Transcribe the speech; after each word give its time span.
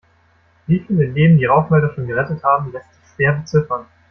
Wie 0.65 0.79
viele 0.79 1.05
Leben 1.05 1.37
die 1.37 1.45
Rauchmelder 1.45 1.93
schon 1.93 2.07
gerettet 2.07 2.43
haben, 2.43 2.71
lässt 2.71 2.91
sich 2.95 3.13
schwer 3.13 3.33
beziffern. 3.33 3.85